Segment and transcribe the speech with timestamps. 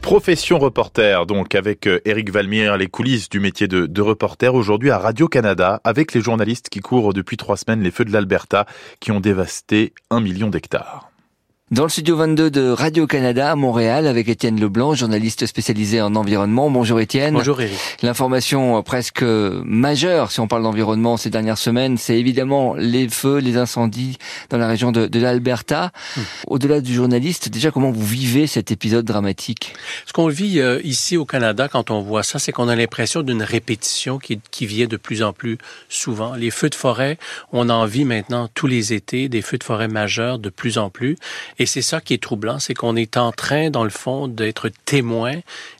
[0.00, 4.98] Profession reporter, donc avec Eric Valmier, les coulisses du métier de, de reporter aujourd'hui à
[4.98, 8.64] Radio-Canada avec les journalistes qui courent depuis trois semaines les feux de l'Alberta
[9.00, 11.10] qui ont dévasté un million d'hectares.
[11.70, 16.70] Dans le studio 22 de Radio-Canada à Montréal avec Étienne Leblanc, journaliste spécialisé en environnement.
[16.70, 17.34] Bonjour Étienne.
[17.34, 17.76] Bonjour Eric.
[18.00, 23.58] L'information presque majeure, si on parle d'environnement ces dernières semaines, c'est évidemment les feux, les
[23.58, 24.16] incendies
[24.48, 25.92] dans la région de, de l'Alberta.
[26.16, 26.24] Hum.
[26.46, 29.74] Au-delà du journaliste, déjà comment vous vivez cet épisode dramatique?
[30.06, 33.20] Ce qu'on vit euh, ici au Canada quand on voit ça, c'est qu'on a l'impression
[33.20, 35.58] d'une répétition qui, qui vient de plus en plus
[35.90, 36.34] souvent.
[36.34, 37.18] Les feux de forêt,
[37.52, 40.88] on en vit maintenant tous les étés, des feux de forêt majeurs de plus en
[40.88, 41.18] plus.
[41.58, 44.70] Et c'est ça qui est troublant, c'est qu'on est en train, dans le fond, d'être
[44.84, 45.32] témoin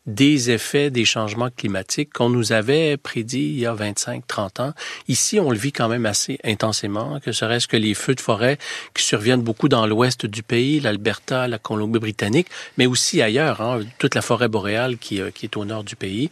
[0.09, 4.73] des effets des changements climatiques qu'on nous avait prédits il y a 25, 30 ans.
[5.07, 8.59] Ici, on le vit quand même assez intensément, que serait-ce que les feux de forêt
[8.95, 12.49] qui surviennent beaucoup dans l'ouest du pays, l'Alberta, la Colombie-Britannique,
[12.79, 15.95] mais aussi ailleurs, hein, toute la forêt boréale qui, euh, qui, est au nord du
[15.95, 16.31] pays.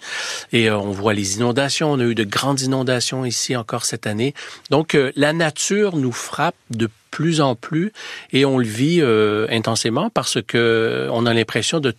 [0.53, 4.07] Et euh, on voit les inondations, on a eu de grandes inondations ici encore cette
[4.07, 4.35] année.
[4.71, 7.95] Donc, euh, la nature nous frappe de plus en plus
[8.35, 11.95] et on le vit euh, intensément parce que on a l'impression de,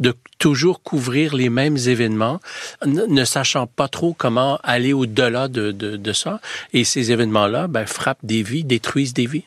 [0.00, 2.40] de toujours couvrir les mêmes événements,
[2.86, 6.40] ne sachant pas trop comment aller au-delà de, de, de, ça.
[6.72, 9.44] Et ces événements-là ben, frappent des vies, détruisent des vies.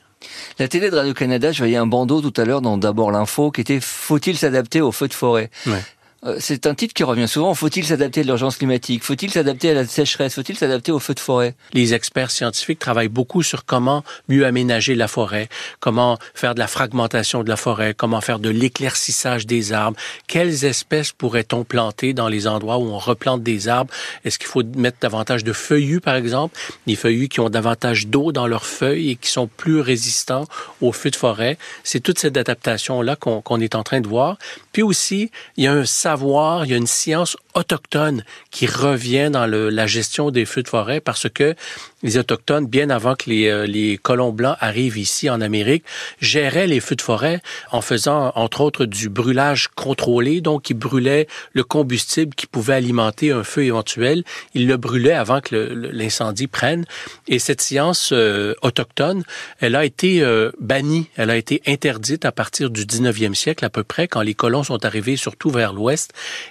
[0.59, 3.61] La télé de Radio-Canada, je voyais un bandeau tout à l'heure dans D'abord l'info qui
[3.61, 5.49] était Faut-il s'adapter aux feux de forêt?
[5.65, 5.81] Ouais.
[6.23, 7.53] Euh, c'est un titre qui revient souvent.
[7.53, 9.03] Faut-il s'adapter à l'urgence climatique?
[9.03, 10.35] Faut-il s'adapter à la sécheresse?
[10.35, 11.55] Faut-il s'adapter aux feux de forêt?
[11.73, 15.49] Les experts scientifiques travaillent beaucoup sur comment mieux aménager la forêt,
[15.79, 19.97] comment faire de la fragmentation de la forêt, comment faire de l'éclaircissage des arbres.
[20.27, 23.93] Quelles espèces pourrait-on planter dans les endroits où on replante des arbres?
[24.23, 26.57] Est-ce qu'il faut mettre davantage de feuillus, par exemple?
[26.87, 30.45] Des feuillus qui ont davantage d'eau dans leurs feuilles et qui sont plus résistants
[30.81, 31.57] aux feux de forêt.
[31.83, 34.37] C'est toute cette adaptation-là qu'on est en train de voir.
[34.71, 39.47] Puis aussi, il y a un il y a une science autochtone qui revient dans
[39.47, 41.55] le, la gestion des feux de forêt parce que
[42.05, 45.83] les Autochtones, bien avant que les, euh, les colons blancs arrivent ici en Amérique,
[46.21, 50.39] géraient les feux de forêt en faisant, entre autres, du brûlage contrôlé.
[50.39, 54.23] Donc, ils brûlaient le combustible qui pouvait alimenter un feu éventuel.
[54.53, 56.85] Ils le brûlaient avant que l'incendie prenne.
[57.27, 59.23] Et cette science euh, autochtone,
[59.59, 63.71] elle a été euh, bannie, elle a été interdite à partir du 19e siècle à
[63.71, 65.94] peu près, quand les colons sont arrivés surtout vers l'ouest.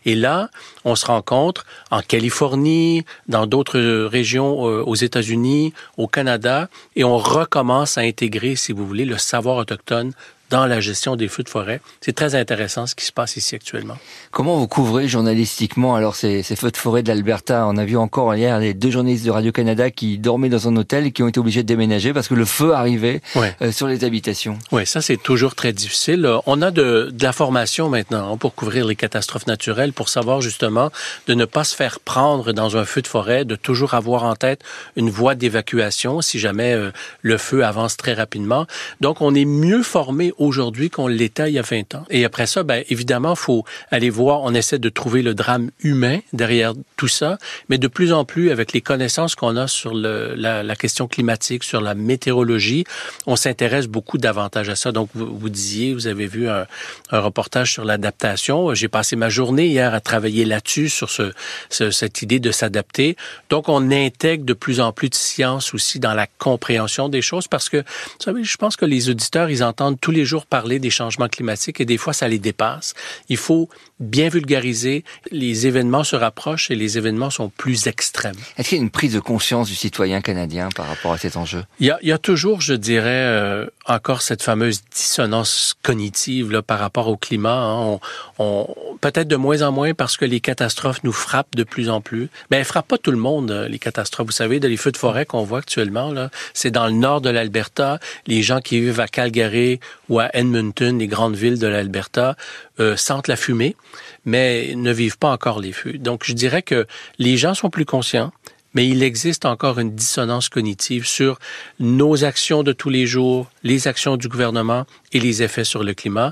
[0.04, 0.50] Et là,
[0.84, 7.98] on se rencontre en Californie, dans d'autres régions aux États-Unis, au Canada, et on recommence
[7.98, 10.12] à intégrer, si vous voulez, le savoir autochtone
[10.54, 11.80] dans la gestion des feux de forêt.
[12.00, 13.98] C'est très intéressant ce qui se passe ici actuellement.
[14.30, 17.66] Comment vous couvrez journalistiquement alors ces, ces feux de forêt de l'Alberta?
[17.66, 21.06] On a vu encore hier les deux journalistes de Radio-Canada qui dormaient dans un hôtel
[21.06, 23.52] et qui ont été obligés de déménager parce que le feu arrivait ouais.
[23.62, 24.56] euh, sur les habitations.
[24.70, 26.24] Oui, ça c'est toujours très difficile.
[26.46, 30.40] On a de, de la formation maintenant hein, pour couvrir les catastrophes naturelles, pour savoir
[30.40, 30.92] justement
[31.26, 34.36] de ne pas se faire prendre dans un feu de forêt, de toujours avoir en
[34.36, 34.60] tête
[34.94, 36.92] une voie d'évacuation si jamais euh,
[37.22, 38.68] le feu avance très rapidement.
[39.00, 42.04] Donc on est mieux formé aujourd'hui qu'on l'était il y a 20 ans.
[42.10, 46.20] Et après ça, ben, évidemment, faut aller voir, on essaie de trouver le drame humain
[46.32, 47.38] derrière tout ça,
[47.68, 51.80] mais de plus en plus, avec les connaissances qu'on a sur la, question climatique, sur
[51.80, 52.84] la météorologie,
[53.26, 54.92] on s'intéresse beaucoup davantage à ça.
[54.92, 56.66] Donc, vous, disiez, vous avez vu un,
[57.10, 58.74] reportage sur l'adaptation.
[58.74, 61.32] J'ai passé ma journée hier à travailler là-dessus, sur ce,
[61.70, 63.16] ce, cette idée de s'adapter.
[63.50, 67.48] Donc, on intègre de plus en plus de science aussi dans la compréhension des choses
[67.48, 70.78] parce que, vous savez, je pense que les auditeurs, ils entendent tous les jours parler
[70.78, 72.94] des changements climatiques et des fois, ça les dépasse.
[73.28, 73.68] Il faut
[74.00, 75.04] bien vulgariser.
[75.30, 78.36] Les événements se rapprochent et les événements sont plus extrêmes.
[78.56, 81.36] Est-ce qu'il y a une prise de conscience du citoyen canadien par rapport à cet
[81.36, 81.64] enjeu?
[81.80, 86.50] Il y a, il y a toujours, je dirais, euh, encore cette fameuse dissonance cognitive
[86.50, 87.54] là, par rapport au climat.
[87.54, 87.78] Hein.
[87.78, 88.00] On,
[88.38, 92.00] on Peut-être de moins en moins parce que les catastrophes nous frappent de plus en
[92.00, 92.30] plus.
[92.50, 94.26] Mais elles frappent pas tout le monde, euh, les catastrophes.
[94.26, 96.12] Vous savez, de les feux de forêt qu'on voit actuellement,
[96.54, 97.98] c'est dans le nord de l'Alberta.
[98.26, 102.36] Les gens qui vivent à Calgary ou à Edmonton, les grandes villes de l'Alberta,
[102.80, 103.76] euh, sentent la fumée,
[104.24, 105.94] mais ne vivent pas encore les feux.
[105.94, 106.86] Donc, je dirais que
[107.18, 108.32] les gens sont plus conscients,
[108.74, 111.38] mais il existe encore une dissonance cognitive sur
[111.78, 114.84] nos actions de tous les jours, les actions du gouvernement
[115.14, 116.30] et les effets sur le climat.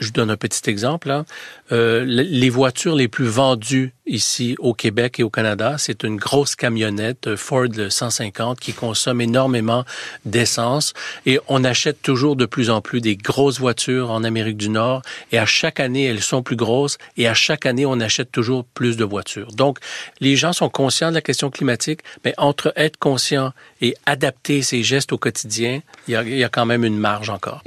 [0.00, 1.10] Je donne un petit exemple.
[1.10, 1.24] Hein.
[1.70, 6.56] Euh, les voitures les plus vendues ici au Québec et au Canada, c'est une grosse
[6.56, 9.84] camionnette euh, Ford 150 qui consomme énormément
[10.24, 10.92] d'essence
[11.24, 15.02] et on achète toujours de plus en plus des grosses voitures en Amérique du Nord
[15.30, 18.64] et à chaque année elles sont plus grosses et à chaque année on achète toujours
[18.64, 19.52] plus de voitures.
[19.52, 19.78] Donc
[20.20, 24.82] les gens sont conscients de la question climatique, mais entre être conscient et adapter ses
[24.82, 27.60] gestes au quotidien, il y a, quand même une marge encore.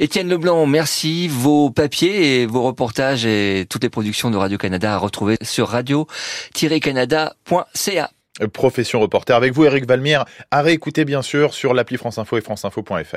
[0.66, 1.28] Merci.
[1.28, 8.12] Vos papiers et vos reportages et toutes les productions de Radio-Canada à retrouver sur radio-canada.ca.
[8.52, 12.42] Profession reporter avec vous, Eric Valmière, à réécouter bien sûr sur l'appli France Info et
[12.42, 13.16] franceinfo.fr.